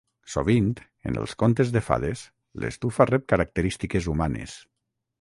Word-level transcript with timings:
Sovint, 0.35 0.71
en 1.11 1.19
els 1.25 1.35
contes 1.43 1.75
de 1.77 1.83
fades, 1.89 2.25
l'estufa 2.65 3.09
rep 3.13 3.31
característiques 3.35 4.13
humanes. 4.15 4.61